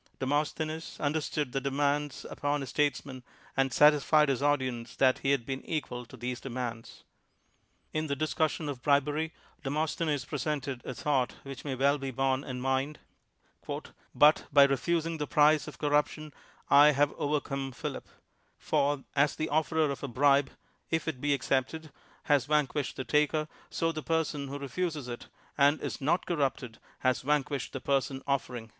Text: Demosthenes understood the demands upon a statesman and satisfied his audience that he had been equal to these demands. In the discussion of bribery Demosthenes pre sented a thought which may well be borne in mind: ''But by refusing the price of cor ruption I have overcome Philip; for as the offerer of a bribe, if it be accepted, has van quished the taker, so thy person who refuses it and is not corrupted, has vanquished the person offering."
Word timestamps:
Demosthenes 0.17 0.99
understood 0.99 1.51
the 1.51 1.61
demands 1.61 2.25
upon 2.27 2.63
a 2.63 2.65
statesman 2.65 3.21
and 3.55 3.71
satisfied 3.71 4.29
his 4.29 4.41
audience 4.41 4.95
that 4.95 5.19
he 5.19 5.29
had 5.29 5.45
been 5.45 5.63
equal 5.63 6.07
to 6.07 6.17
these 6.17 6.41
demands. 6.41 7.03
In 7.93 8.07
the 8.07 8.15
discussion 8.15 8.67
of 8.67 8.81
bribery 8.81 9.31
Demosthenes 9.61 10.25
pre 10.25 10.39
sented 10.39 10.83
a 10.85 10.95
thought 10.95 11.33
which 11.43 11.63
may 11.63 11.75
well 11.75 11.99
be 11.99 12.09
borne 12.09 12.43
in 12.43 12.59
mind: 12.59 12.97
''But 13.63 14.43
by 14.51 14.63
refusing 14.63 15.19
the 15.19 15.27
price 15.27 15.67
of 15.67 15.77
cor 15.77 15.91
ruption 15.91 16.33
I 16.67 16.93
have 16.93 17.13
overcome 17.19 17.71
Philip; 17.71 18.07
for 18.57 19.03
as 19.15 19.35
the 19.35 19.49
offerer 19.49 19.91
of 19.91 20.01
a 20.01 20.07
bribe, 20.07 20.49
if 20.89 21.07
it 21.07 21.21
be 21.21 21.35
accepted, 21.35 21.91
has 22.23 22.47
van 22.47 22.65
quished 22.65 22.95
the 22.95 23.03
taker, 23.03 23.47
so 23.69 23.91
thy 23.91 24.01
person 24.01 24.47
who 24.47 24.57
refuses 24.57 25.07
it 25.07 25.27
and 25.59 25.79
is 25.79 26.01
not 26.01 26.25
corrupted, 26.25 26.79
has 27.01 27.21
vanquished 27.21 27.73
the 27.73 27.79
person 27.79 28.23
offering." 28.25 28.67